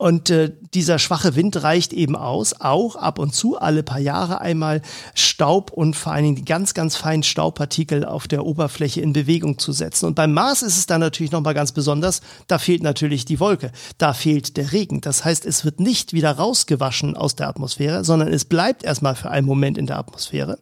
Und 0.00 0.31
äh, 0.31 0.53
dieser 0.75 1.00
schwache 1.00 1.35
Wind 1.35 1.61
reicht 1.64 1.93
eben 1.93 2.14
aus, 2.14 2.61
auch 2.61 2.95
ab 2.95 3.19
und 3.19 3.35
zu 3.35 3.59
alle 3.59 3.83
paar 3.83 3.99
Jahre 3.99 4.40
einmal 4.40 4.81
Staub 5.12 5.73
und 5.73 5.97
vor 5.97 6.12
allen 6.12 6.23
Dingen 6.23 6.37
die 6.37 6.45
ganz, 6.45 6.73
ganz 6.73 6.95
feinen 6.95 7.25
Staubpartikel 7.25 8.05
auf 8.05 8.28
der 8.28 8.47
Oberfläche 8.47 9.00
in 9.00 9.12
Bewegung 9.12 9.59
zu 9.59 9.73
setzen. 9.73 10.07
Und 10.07 10.14
beim 10.14 10.33
Mars 10.33 10.62
ist 10.62 10.78
es 10.78 10.87
dann 10.87 11.00
natürlich 11.00 11.33
nochmal 11.33 11.55
ganz 11.55 11.73
besonders, 11.73 12.21
da 12.47 12.59
fehlt 12.59 12.85
natürlich 12.85 13.25
die 13.25 13.40
Wolke, 13.40 13.73
da 13.99 14.12
fehlt 14.12 14.57
der 14.57 14.71
Regen. 14.71 15.00
Das 15.00 15.25
heißt, 15.25 15.45
es 15.45 15.64
wird 15.64 15.81
nicht 15.81 16.12
wieder 16.12 16.31
rausgewaschen 16.31 17.17
aus 17.17 17.35
der 17.35 17.49
Atmosphäre, 17.49 18.05
sondern 18.05 18.28
es 18.28 18.45
bleibt 18.45 18.85
erstmal 18.85 19.17
für 19.17 19.33
einen 19.33 19.49
Moment 19.49 19.76
in 19.78 19.88
der 19.88 19.99
Atmosphäre 19.99 20.61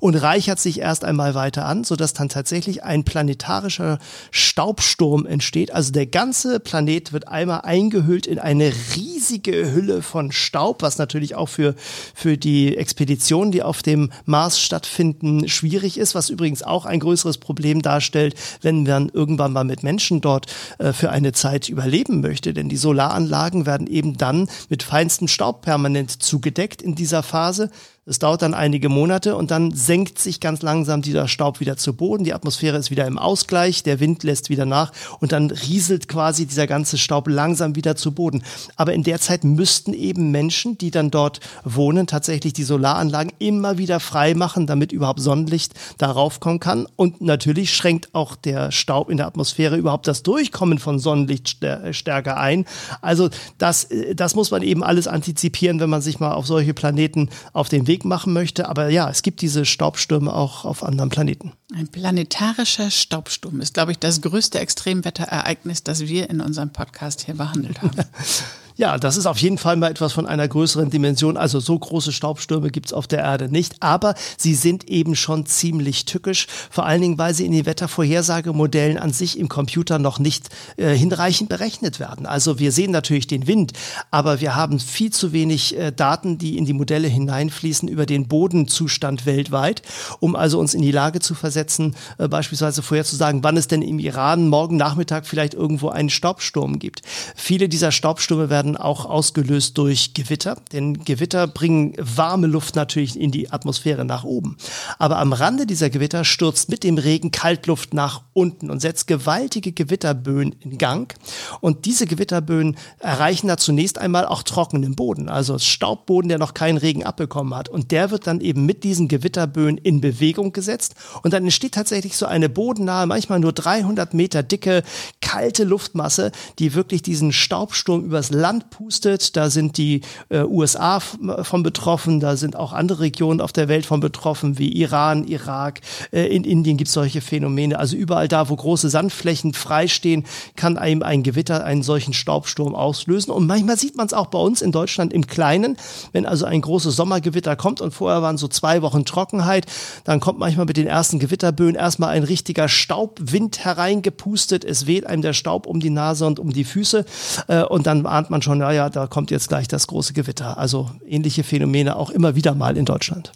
und 0.00 0.14
reichert 0.14 0.60
sich 0.60 0.80
erst 0.80 1.04
einmal 1.04 1.34
weiter 1.34 1.66
an, 1.66 1.84
sodass 1.84 2.14
dann 2.14 2.30
tatsächlich 2.30 2.84
ein 2.84 3.04
planetarischer 3.04 3.98
Staubsturm 4.30 5.26
entsteht. 5.26 5.74
Also 5.74 5.92
der 5.92 6.06
ganze 6.06 6.58
Planet 6.58 7.12
wird 7.12 7.28
einmal 7.28 7.60
eingehüllt 7.60 8.26
in 8.26 8.38
eine 8.38 8.77
riesige 8.96 9.72
Hülle 9.72 10.02
von 10.02 10.32
Staub, 10.32 10.82
was 10.82 10.98
natürlich 10.98 11.34
auch 11.34 11.48
für, 11.48 11.74
für 12.14 12.36
die 12.36 12.76
Expeditionen, 12.76 13.52
die 13.52 13.62
auf 13.62 13.82
dem 13.82 14.10
Mars 14.24 14.60
stattfinden, 14.60 15.48
schwierig 15.48 15.98
ist, 15.98 16.14
was 16.14 16.30
übrigens 16.30 16.62
auch 16.62 16.86
ein 16.86 17.00
größeres 17.00 17.38
Problem 17.38 17.82
darstellt, 17.82 18.34
wenn 18.62 18.84
man 18.84 19.08
irgendwann 19.08 19.52
mal 19.52 19.64
mit 19.64 19.82
Menschen 19.82 20.20
dort 20.20 20.46
äh, 20.78 20.92
für 20.92 21.10
eine 21.10 21.32
Zeit 21.32 21.68
überleben 21.68 22.20
möchte. 22.20 22.54
Denn 22.54 22.68
die 22.68 22.76
Solaranlagen 22.76 23.66
werden 23.66 23.86
eben 23.86 24.16
dann 24.16 24.48
mit 24.68 24.82
feinstem 24.82 25.28
Staub 25.28 25.62
permanent 25.62 26.22
zugedeckt 26.22 26.82
in 26.82 26.94
dieser 26.94 27.22
Phase. 27.22 27.70
Es 28.08 28.18
dauert 28.18 28.40
dann 28.40 28.54
einige 28.54 28.88
Monate 28.88 29.36
und 29.36 29.50
dann 29.50 29.72
senkt 29.72 30.18
sich 30.18 30.40
ganz 30.40 30.62
langsam 30.62 31.02
dieser 31.02 31.28
Staub 31.28 31.60
wieder 31.60 31.76
zu 31.76 31.92
Boden. 31.92 32.24
Die 32.24 32.32
Atmosphäre 32.32 32.78
ist 32.78 32.90
wieder 32.90 33.06
im 33.06 33.18
Ausgleich, 33.18 33.82
der 33.82 34.00
Wind 34.00 34.22
lässt 34.22 34.48
wieder 34.48 34.64
nach 34.64 34.92
und 35.20 35.32
dann 35.32 35.50
rieselt 35.50 36.08
quasi 36.08 36.46
dieser 36.46 36.66
ganze 36.66 36.96
Staub 36.96 37.28
langsam 37.28 37.76
wieder 37.76 37.96
zu 37.96 38.12
Boden. 38.12 38.42
Aber 38.76 38.94
in 38.94 39.02
der 39.02 39.20
Zeit 39.20 39.44
müssten 39.44 39.92
eben 39.92 40.30
Menschen, 40.30 40.78
die 40.78 40.90
dann 40.90 41.10
dort 41.10 41.40
wohnen, 41.64 42.06
tatsächlich 42.06 42.54
die 42.54 42.62
Solaranlagen 42.62 43.30
immer 43.38 43.76
wieder 43.76 44.00
frei 44.00 44.32
machen, 44.32 44.66
damit 44.66 44.90
überhaupt 44.90 45.20
Sonnenlicht 45.20 45.74
darauf 45.98 46.40
kommen 46.40 46.60
kann. 46.60 46.86
Und 46.96 47.20
natürlich 47.20 47.74
schränkt 47.74 48.14
auch 48.14 48.36
der 48.36 48.72
Staub 48.72 49.10
in 49.10 49.18
der 49.18 49.26
Atmosphäre 49.26 49.76
überhaupt 49.76 50.06
das 50.06 50.22
Durchkommen 50.22 50.78
von 50.78 50.98
Sonnenlicht 50.98 51.58
stärker 51.90 52.38
ein. 52.38 52.64
Also 53.02 53.28
das, 53.58 53.88
das 54.14 54.34
muss 54.34 54.50
man 54.50 54.62
eben 54.62 54.82
alles 54.82 55.06
antizipieren, 55.06 55.78
wenn 55.78 55.90
man 55.90 56.00
sich 56.00 56.20
mal 56.20 56.32
auf 56.32 56.46
solche 56.46 56.72
Planeten 56.72 57.28
auf 57.52 57.68
den 57.68 57.86
Weg 57.86 57.97
Weg 57.98 58.04
machen 58.04 58.32
möchte. 58.32 58.68
Aber 58.68 58.88
ja, 58.88 59.10
es 59.10 59.22
gibt 59.22 59.40
diese 59.40 59.64
Staubstürme 59.64 60.32
auch 60.32 60.64
auf 60.64 60.84
anderen 60.84 61.10
Planeten. 61.10 61.52
Ein 61.74 61.88
planetarischer 61.88 62.90
Staubsturm 62.90 63.60
ist, 63.60 63.74
glaube 63.74 63.92
ich, 63.92 63.98
das 63.98 64.20
größte 64.20 64.60
Extremwetterereignis, 64.60 65.82
das 65.82 66.00
wir 66.00 66.30
in 66.30 66.40
unserem 66.40 66.70
Podcast 66.70 67.26
hier 67.26 67.34
behandelt 67.34 67.82
haben. 67.82 67.96
Ja, 68.78 68.96
das 68.96 69.16
ist 69.16 69.26
auf 69.26 69.38
jeden 69.38 69.58
Fall 69.58 69.74
mal 69.74 69.90
etwas 69.90 70.12
von 70.12 70.24
einer 70.24 70.46
größeren 70.46 70.88
Dimension. 70.88 71.36
Also 71.36 71.58
so 71.58 71.76
große 71.76 72.12
Staubstürme 72.12 72.70
gibt's 72.70 72.92
auf 72.92 73.08
der 73.08 73.18
Erde 73.18 73.48
nicht. 73.48 73.74
Aber 73.80 74.14
sie 74.36 74.54
sind 74.54 74.88
eben 74.88 75.16
schon 75.16 75.46
ziemlich 75.46 76.04
tückisch. 76.04 76.46
Vor 76.70 76.86
allen 76.86 77.02
Dingen, 77.02 77.18
weil 77.18 77.34
sie 77.34 77.44
in 77.44 77.50
den 77.50 77.66
Wettervorhersagemodellen 77.66 78.96
an 78.96 79.12
sich 79.12 79.36
im 79.36 79.48
Computer 79.48 79.98
noch 79.98 80.20
nicht 80.20 80.50
äh, 80.76 80.94
hinreichend 80.94 81.48
berechnet 81.48 81.98
werden. 81.98 82.24
Also 82.24 82.60
wir 82.60 82.70
sehen 82.70 82.92
natürlich 82.92 83.26
den 83.26 83.48
Wind, 83.48 83.72
aber 84.12 84.40
wir 84.40 84.54
haben 84.54 84.78
viel 84.78 85.10
zu 85.10 85.32
wenig 85.32 85.76
äh, 85.76 85.90
Daten, 85.90 86.38
die 86.38 86.56
in 86.56 86.64
die 86.64 86.72
Modelle 86.72 87.08
hineinfließen 87.08 87.88
über 87.88 88.06
den 88.06 88.28
Bodenzustand 88.28 89.26
weltweit, 89.26 89.82
um 90.20 90.36
also 90.36 90.60
uns 90.60 90.74
in 90.74 90.82
die 90.82 90.92
Lage 90.92 91.18
zu 91.18 91.34
versetzen, 91.34 91.96
äh, 92.18 92.28
beispielsweise 92.28 92.82
vorherzusagen, 92.82 93.42
wann 93.42 93.56
es 93.56 93.66
denn 93.66 93.82
im 93.82 93.98
Iran 93.98 94.46
morgen 94.46 94.76
Nachmittag 94.76 95.26
vielleicht 95.26 95.54
irgendwo 95.54 95.88
einen 95.88 96.10
Staubsturm 96.10 96.78
gibt. 96.78 97.02
Viele 97.34 97.68
dieser 97.68 97.90
Staubstürme 97.90 98.50
werden 98.50 98.67
werden 98.68 98.76
auch 98.76 99.06
ausgelöst 99.06 99.78
durch 99.78 100.12
Gewitter, 100.12 100.56
denn 100.72 101.04
Gewitter 101.04 101.46
bringen 101.46 101.94
warme 101.98 102.46
Luft 102.46 102.76
natürlich 102.76 103.18
in 103.18 103.30
die 103.30 103.50
Atmosphäre 103.50 104.04
nach 104.04 104.24
oben. 104.24 104.56
Aber 104.98 105.18
am 105.18 105.32
Rande 105.32 105.66
dieser 105.66 105.88
Gewitter 105.88 106.24
stürzt 106.24 106.68
mit 106.68 106.84
dem 106.84 106.98
Regen 106.98 107.30
Kaltluft 107.30 107.94
nach 107.94 108.22
unten 108.34 108.70
und 108.70 108.80
setzt 108.80 109.06
gewaltige 109.06 109.72
Gewitterböen 109.72 110.54
in 110.60 110.76
Gang. 110.76 111.14
Und 111.60 111.86
diese 111.86 112.06
Gewitterböen 112.06 112.76
erreichen 112.98 113.48
da 113.48 113.56
zunächst 113.56 113.98
einmal 113.98 114.26
auch 114.26 114.42
trockenen 114.42 114.94
Boden, 114.94 115.28
also 115.28 115.58
Staubboden, 115.58 116.28
der 116.28 116.38
noch 116.38 116.52
keinen 116.52 116.78
Regen 116.78 117.04
abbekommen 117.04 117.54
hat. 117.54 117.68
Und 117.68 117.90
der 117.90 118.10
wird 118.10 118.26
dann 118.26 118.40
eben 118.40 118.66
mit 118.66 118.84
diesen 118.84 119.08
Gewitterböen 119.08 119.78
in 119.78 120.00
Bewegung 120.00 120.52
gesetzt. 120.52 120.94
Und 121.22 121.32
dann 121.32 121.44
entsteht 121.44 121.72
tatsächlich 121.72 122.16
so 122.16 122.26
eine 122.26 122.48
bodennahe, 122.48 123.06
manchmal 123.06 123.40
nur 123.40 123.52
300 123.52 124.12
Meter 124.12 124.42
dicke, 124.42 124.82
kalte 125.20 125.64
Luftmasse, 125.64 126.32
die 126.58 126.74
wirklich 126.74 127.02
diesen 127.02 127.32
Staubsturm 127.32 128.04
übers 128.04 128.30
Land 128.30 128.57
Land 128.58 128.70
pustet. 128.70 129.36
Da 129.36 129.50
sind 129.50 129.76
die 129.76 130.00
äh, 130.30 130.42
USA 130.42 131.00
von 131.00 131.62
betroffen, 131.62 132.20
da 132.20 132.36
sind 132.36 132.56
auch 132.56 132.72
andere 132.72 133.00
Regionen 133.00 133.40
auf 133.40 133.52
der 133.52 133.68
Welt 133.68 133.86
von 133.86 134.00
betroffen, 134.00 134.58
wie 134.58 134.72
Iran, 134.72 135.24
Irak. 135.24 135.80
Äh, 136.12 136.26
in 136.26 136.44
Indien 136.44 136.76
gibt 136.76 136.88
es 136.88 136.94
solche 136.94 137.20
Phänomene. 137.20 137.78
Also 137.78 137.96
überall 137.96 138.26
da, 138.26 138.48
wo 138.48 138.56
große 138.56 138.88
Sandflächen 138.88 139.54
freistehen, 139.54 140.24
kann 140.56 140.76
einem 140.76 141.02
ein 141.02 141.22
Gewitter 141.22 141.64
einen 141.64 141.82
solchen 141.82 142.12
Staubsturm 142.12 142.74
auslösen. 142.74 143.30
Und 143.30 143.46
manchmal 143.46 143.76
sieht 143.76 143.96
man 143.96 144.06
es 144.06 144.12
auch 144.12 144.26
bei 144.26 144.38
uns 144.38 144.60
in 144.60 144.72
Deutschland 144.72 145.12
im 145.12 145.26
Kleinen, 145.26 145.76
wenn 146.12 146.26
also 146.26 146.44
ein 146.44 146.60
großes 146.60 146.96
Sommergewitter 146.96 147.54
kommt 147.54 147.80
und 147.80 147.92
vorher 147.92 148.22
waren 148.22 148.38
so 148.38 148.48
zwei 148.48 148.82
Wochen 148.82 149.04
Trockenheit, 149.04 149.66
dann 150.04 150.18
kommt 150.18 150.38
manchmal 150.38 150.66
mit 150.66 150.76
den 150.76 150.86
ersten 150.86 151.18
Gewitterböen 151.18 151.76
erstmal 151.76 152.10
ein 152.10 152.24
richtiger 152.24 152.68
Staubwind 152.68 153.64
hereingepustet. 153.64 154.64
Es 154.64 154.86
weht 154.86 155.06
einem 155.06 155.22
der 155.22 155.32
Staub 155.32 155.66
um 155.66 155.78
die 155.78 155.90
Nase 155.90 156.26
und 156.26 156.40
um 156.40 156.52
die 156.52 156.64
Füße 156.64 157.04
äh, 157.46 157.62
und 157.62 157.86
dann 157.86 158.04
ahnt 158.06 158.30
man 158.30 158.42
schon, 158.42 158.47
schon, 158.48 158.58
naja, 158.58 158.88
da 158.88 159.06
kommt 159.06 159.30
jetzt 159.30 159.48
gleich 159.48 159.68
das 159.68 159.86
große 159.88 160.14
Gewitter. 160.14 160.56
Also 160.56 160.90
ähnliche 161.06 161.44
Phänomene 161.44 161.96
auch 161.96 162.08
immer 162.08 162.34
wieder 162.34 162.54
mal 162.54 162.78
in 162.78 162.86
Deutschland. 162.86 163.32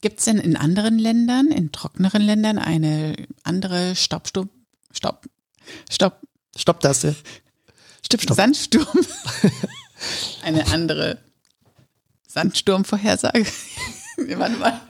Gibt 0.00 0.20
es 0.20 0.26
denn 0.26 0.38
in 0.38 0.56
anderen 0.56 1.00
Ländern, 1.00 1.48
in 1.48 1.72
trockeneren 1.72 2.22
Ländern, 2.22 2.58
eine 2.58 3.14
andere 3.42 3.96
Staubsturm, 3.96 4.50
Staub, 4.92 5.26
Stopp, 5.90 6.20
Stopptaste, 6.56 7.16
Stipp, 8.06 8.22
Stopp. 8.22 8.36
Sandsturm, 8.36 8.86
eine 10.44 10.68
andere 10.68 11.18
Sandsturmvorhersage? 12.28 13.44
Warte 14.36 14.56
mal. 14.58 14.80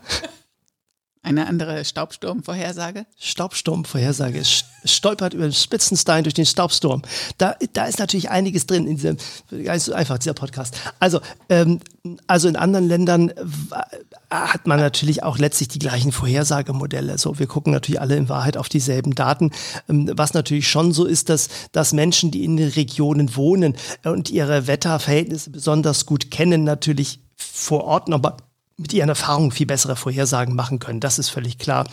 Eine 1.24 1.46
andere 1.46 1.84
Staubsturmvorhersage? 1.84 3.06
Staubsturmvorhersage. 3.16 4.42
Stolpert 4.84 5.34
über 5.34 5.44
den 5.44 5.52
Spitzenstein 5.52 6.24
durch 6.24 6.34
den 6.34 6.46
Staubsturm. 6.46 7.02
Da, 7.38 7.54
da 7.74 7.84
ist 7.84 8.00
natürlich 8.00 8.30
einiges 8.30 8.66
drin 8.66 8.88
in 8.88 8.96
diesem, 8.96 9.16
so 9.78 9.92
einfach, 9.92 10.18
dieser 10.18 10.34
Podcast. 10.34 10.74
Also, 10.98 11.20
ähm, 11.48 11.78
also 12.26 12.48
in 12.48 12.56
anderen 12.56 12.88
Ländern 12.88 13.28
äh, 13.28 13.34
hat 14.30 14.66
man 14.66 14.80
natürlich 14.80 15.22
auch 15.22 15.38
letztlich 15.38 15.68
die 15.68 15.78
gleichen 15.78 16.10
Vorhersagemodelle. 16.10 17.16
So, 17.18 17.38
wir 17.38 17.46
gucken 17.46 17.72
natürlich 17.72 18.00
alle 18.00 18.16
in 18.16 18.28
Wahrheit 18.28 18.56
auf 18.56 18.68
dieselben 18.68 19.14
Daten. 19.14 19.52
Ähm, 19.88 20.10
was 20.16 20.34
natürlich 20.34 20.68
schon 20.68 20.92
so 20.92 21.04
ist, 21.04 21.28
dass, 21.28 21.48
dass 21.70 21.92
Menschen, 21.92 22.32
die 22.32 22.42
in 22.42 22.56
den 22.56 22.70
Regionen 22.70 23.36
wohnen 23.36 23.76
und 24.02 24.28
ihre 24.28 24.66
Wetterverhältnisse 24.66 25.50
besonders 25.50 26.04
gut 26.04 26.32
kennen, 26.32 26.64
natürlich 26.64 27.20
vor 27.36 27.84
Ort 27.84 28.08
nochmal 28.08 28.36
mit 28.76 28.92
ihren 28.92 29.08
Erfahrungen 29.08 29.50
viel 29.50 29.66
bessere 29.66 29.96
Vorhersagen 29.96 30.54
machen 30.54 30.78
können. 30.78 31.00
Das 31.00 31.18
ist 31.18 31.28
völlig 31.28 31.58
klar. 31.58 31.88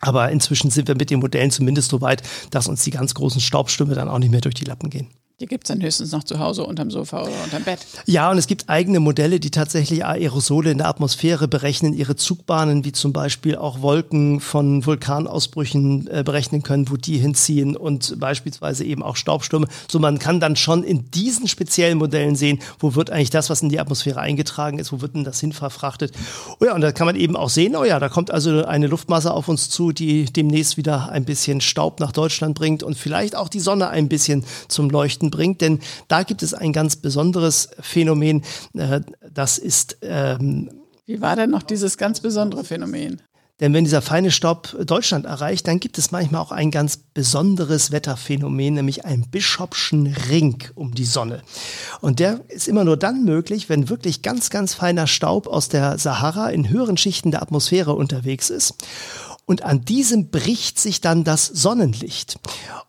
Aber 0.00 0.30
inzwischen 0.30 0.70
sind 0.70 0.88
wir 0.88 0.94
mit 0.94 1.10
den 1.10 1.20
Modellen 1.20 1.50
zumindest 1.50 1.90
so 1.90 2.00
weit, 2.00 2.22
dass 2.50 2.68
uns 2.68 2.84
die 2.84 2.90
ganz 2.90 3.14
großen 3.14 3.40
Staubstürme 3.40 3.94
dann 3.94 4.08
auch 4.08 4.18
nicht 4.18 4.30
mehr 4.30 4.40
durch 4.40 4.54
die 4.54 4.64
Lappen 4.64 4.90
gehen. 4.90 5.08
Die 5.38 5.44
gibt 5.44 5.64
es 5.64 5.68
dann 5.68 5.82
höchstens 5.82 6.12
noch 6.12 6.24
zu 6.24 6.38
Hause 6.38 6.64
unterm 6.64 6.90
Sofa 6.90 7.20
oder 7.20 7.44
unterm 7.44 7.62
Bett. 7.62 7.80
Ja, 8.06 8.30
und 8.30 8.38
es 8.38 8.46
gibt 8.46 8.70
eigene 8.70 9.00
Modelle, 9.00 9.38
die 9.38 9.50
tatsächlich 9.50 10.02
Aerosole 10.02 10.70
in 10.70 10.78
der 10.78 10.88
Atmosphäre 10.88 11.46
berechnen, 11.46 11.92
ihre 11.92 12.16
Zugbahnen, 12.16 12.86
wie 12.86 12.92
zum 12.92 13.12
Beispiel 13.12 13.54
auch 13.54 13.82
Wolken 13.82 14.40
von 14.40 14.86
Vulkanausbrüchen 14.86 16.06
äh, 16.06 16.22
berechnen 16.24 16.62
können, 16.62 16.90
wo 16.90 16.96
die 16.96 17.18
hinziehen 17.18 17.76
und 17.76 18.18
beispielsweise 18.18 18.84
eben 18.84 19.02
auch 19.02 19.16
Staubstürme. 19.16 19.68
So 19.90 19.98
man 19.98 20.18
kann 20.18 20.40
dann 20.40 20.56
schon 20.56 20.82
in 20.82 21.10
diesen 21.10 21.48
speziellen 21.48 21.98
Modellen 21.98 22.34
sehen, 22.34 22.60
wo 22.78 22.94
wird 22.94 23.10
eigentlich 23.10 23.28
das, 23.28 23.50
was 23.50 23.60
in 23.60 23.68
die 23.68 23.78
Atmosphäre 23.78 24.20
eingetragen 24.20 24.78
ist, 24.78 24.90
wo 24.90 25.02
wird 25.02 25.16
denn 25.16 25.24
das 25.24 25.38
hin 25.38 25.52
verfrachtet. 25.52 26.12
Oh 26.60 26.64
ja, 26.64 26.74
und 26.74 26.80
da 26.80 26.92
kann 26.92 27.04
man 27.04 27.16
eben 27.16 27.36
auch 27.36 27.50
sehen, 27.50 27.76
oh 27.76 27.84
ja, 27.84 28.00
da 28.00 28.08
kommt 28.08 28.30
also 28.30 28.64
eine 28.64 28.86
Luftmasse 28.86 29.34
auf 29.34 29.48
uns 29.48 29.68
zu, 29.68 29.92
die 29.92 30.24
demnächst 30.24 30.78
wieder 30.78 31.10
ein 31.10 31.26
bisschen 31.26 31.60
Staub 31.60 32.00
nach 32.00 32.12
Deutschland 32.12 32.54
bringt 32.54 32.82
und 32.82 32.96
vielleicht 32.96 33.36
auch 33.36 33.50
die 33.50 33.60
Sonne 33.60 33.90
ein 33.90 34.08
bisschen 34.08 34.42
zum 34.68 34.88
Leuchten 34.88 35.25
Nachrichten 35.26 35.30
bringt, 35.30 35.60
denn 35.60 35.80
da 36.08 36.22
gibt 36.22 36.42
es 36.42 36.54
ein 36.54 36.72
ganz 36.72 36.96
besonderes 36.96 37.68
Phänomen. 37.80 38.42
Äh, 38.74 39.00
das 39.32 39.58
ist. 39.58 39.98
Ähm, 40.02 40.70
Wie 41.06 41.20
war 41.20 41.36
denn 41.36 41.50
noch 41.50 41.62
dieses 41.62 41.98
ganz 41.98 42.20
besondere 42.20 42.64
Phänomen? 42.64 43.22
Denn 43.58 43.72
wenn 43.72 43.84
dieser 43.84 44.02
feine 44.02 44.30
Staub 44.30 44.76
Deutschland 44.84 45.24
erreicht, 45.24 45.66
dann 45.66 45.80
gibt 45.80 45.96
es 45.96 46.10
manchmal 46.10 46.42
auch 46.42 46.52
ein 46.52 46.70
ganz 46.70 46.98
besonderes 46.98 47.90
Wetterphänomen, 47.90 48.74
nämlich 48.74 49.06
einen 49.06 49.30
Bischopschen 49.30 50.14
Ring 50.28 50.62
um 50.74 50.94
die 50.94 51.06
Sonne. 51.06 51.40
Und 52.02 52.18
der 52.18 52.40
ist 52.48 52.68
immer 52.68 52.84
nur 52.84 52.98
dann 52.98 53.24
möglich, 53.24 53.70
wenn 53.70 53.88
wirklich 53.88 54.20
ganz, 54.20 54.50
ganz 54.50 54.74
feiner 54.74 55.06
Staub 55.06 55.46
aus 55.46 55.70
der 55.70 55.98
Sahara 55.98 56.50
in 56.50 56.68
höheren 56.68 56.98
Schichten 56.98 57.30
der 57.30 57.40
Atmosphäre 57.40 57.94
unterwegs 57.94 58.50
ist. 58.50 58.74
Und 59.46 59.62
an 59.62 59.84
diesem 59.84 60.30
bricht 60.30 60.78
sich 60.78 61.00
dann 61.00 61.24
das 61.24 61.46
Sonnenlicht. 61.46 62.38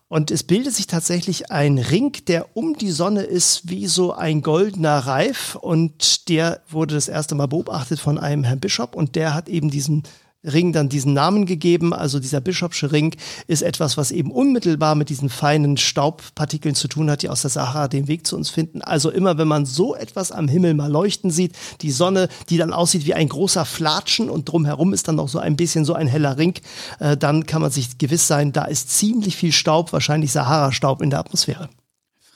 Und 0.10 0.32
es 0.32 0.44
bildet 0.44 0.74
sich 0.74 0.88
tatsächlich 0.88 1.52
ein 1.52 1.78
Ring, 1.78 2.14
der 2.28 2.56
um 2.58 2.76
die 2.76 2.92
Sonne 2.92 3.24
ist 3.24 3.70
wie 3.70 3.88
so 3.88 4.14
ein 4.14 4.42
goldener 4.42 5.00
Reif. 5.00 5.56
Und 5.56 6.30
der 6.30 6.62
wurde 6.70 6.96
das 6.96 7.10
erste 7.10 7.36
Mal 7.36 7.48
beobachtet 7.48 8.00
von 8.00 8.18
einem 8.18 8.44
Herrn 8.44 8.60
Bischof. 8.60 8.94
Und 8.94 9.16
der 9.16 9.34
hat 9.34 9.50
eben 9.50 9.70
diesen 9.70 10.04
Ring 10.51 10.74
dann 10.74 10.89
diesen 10.89 11.13
Namen 11.13 11.46
gegeben. 11.46 11.94
Also 11.94 12.20
dieser 12.20 12.42
bischopsche 12.42 12.92
Ring 12.92 13.16
ist 13.48 13.62
etwas, 13.62 13.98
was 13.98 14.12
eben 14.12 14.32
unmittelbar 14.32 14.96
mit 14.96 15.10
diesen 15.10 15.30
feinen 15.30 15.77
Staubpartikeln 15.77 16.75
zu 16.75 16.88
tun 16.88 17.10
hat, 17.10 17.22
die 17.22 17.30
aus 17.30 17.42
der 17.42 17.51
Sahara 17.51 17.88
den 17.88 18.08
Weg 18.08 18.25
zu 18.25 18.36
uns 18.36 18.50
finden. 18.50 18.82
Also 18.82 19.10
immer, 19.10 19.38
wenn 19.38 19.48
man 19.48 19.66
so 19.66 19.96
etwas 19.96 20.32
am 20.32 20.48
Himmel 20.48 20.74
mal 20.74 20.92
leuchten 20.92 21.32
sieht, 21.32 21.54
die 21.82 21.92
Sonne, 21.92 22.30
die 22.50 22.58
dann 22.58 22.74
aussieht 22.74 23.06
wie 23.06 23.13
ein 23.13 23.30
großer 23.30 23.66
Flatschen 23.66 24.30
und 24.30 24.50
drumherum 24.50 24.94
ist 24.94 25.08
dann 25.08 25.16
noch 25.16 25.30
so 25.30 25.39
ein 25.39 25.56
bisschen 25.56 25.86
so 25.86 25.94
ein 25.94 26.08
heller 26.08 26.38
Ring, 26.38 26.56
äh, 27.00 27.18
dann 27.18 27.46
kann 27.46 27.62
man 27.62 27.72
sich 27.72 27.98
gewiss 27.98 28.27
sein, 28.27 28.51
da 28.51 28.66
ist 28.66 28.89
ziemlich 28.89 29.36
viel 29.36 29.51
Staub, 29.51 29.94
wahrscheinlich 29.94 30.32
Sahara-Staub 30.32 31.01
in 31.01 31.10
der 31.10 31.20
Atmosphäre. 31.20 31.70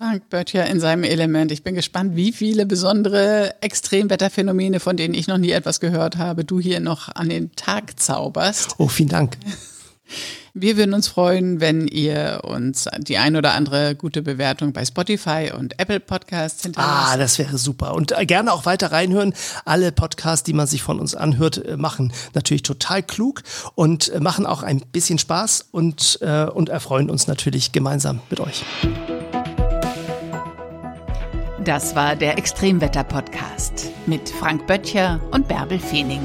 Frank 0.01 0.31
Böttcher 0.31 0.65
in 0.65 0.79
seinem 0.79 1.03
Element. 1.03 1.51
Ich 1.51 1.61
bin 1.61 1.75
gespannt, 1.75 2.15
wie 2.15 2.31
viele 2.31 2.65
besondere 2.65 3.53
Extremwetterphänomene, 3.61 4.79
von 4.79 4.97
denen 4.97 5.13
ich 5.13 5.27
noch 5.27 5.37
nie 5.37 5.51
etwas 5.51 5.79
gehört 5.79 6.17
habe, 6.17 6.43
du 6.43 6.59
hier 6.59 6.79
noch 6.79 7.13
an 7.13 7.29
den 7.29 7.55
Tag 7.55 7.99
zauberst. 7.99 8.73
Oh, 8.79 8.87
vielen 8.87 9.09
Dank. 9.09 9.37
Wir 10.55 10.75
würden 10.75 10.95
uns 10.95 11.07
freuen, 11.07 11.61
wenn 11.61 11.87
ihr 11.87 12.41
uns 12.43 12.89
die 12.97 13.19
ein 13.19 13.35
oder 13.35 13.53
andere 13.53 13.95
gute 13.95 14.23
Bewertung 14.23 14.73
bei 14.73 14.83
Spotify 14.83 15.51
und 15.55 15.79
Apple 15.79 15.99
Podcasts 15.99 16.63
hinterlasst. 16.63 17.13
Ah, 17.13 17.17
das 17.17 17.37
wäre 17.37 17.59
super. 17.59 17.93
Und 17.93 18.11
äh, 18.11 18.25
gerne 18.25 18.51
auch 18.51 18.65
weiter 18.65 18.91
reinhören. 18.91 19.35
Alle 19.65 19.91
Podcasts, 19.91 20.43
die 20.43 20.53
man 20.53 20.65
sich 20.65 20.81
von 20.81 20.99
uns 20.99 21.13
anhört, 21.13 21.63
äh, 21.63 21.77
machen 21.77 22.11
natürlich 22.33 22.63
total 22.63 23.03
klug 23.03 23.43
und 23.75 24.09
äh, 24.09 24.19
machen 24.19 24.47
auch 24.47 24.63
ein 24.63 24.81
bisschen 24.91 25.19
Spaß 25.19 25.67
und, 25.71 26.19
und 26.21 26.69
erfreuen 26.69 27.11
uns 27.11 27.27
natürlich 27.27 27.71
gemeinsam 27.71 28.19
mit 28.29 28.39
euch. 28.39 28.65
Das 31.63 31.95
war 31.95 32.15
der 32.15 32.39
Extremwetter-Podcast 32.39 33.91
mit 34.07 34.29
Frank 34.29 34.65
Böttcher 34.65 35.19
und 35.31 35.47
Bärbel 35.47 35.77
Feening. 35.77 36.21